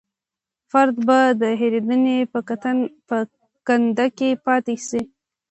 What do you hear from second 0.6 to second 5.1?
فرد به د هېرېدنې په کنده کې پاتې شي.